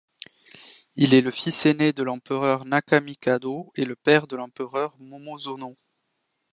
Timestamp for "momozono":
4.97-5.77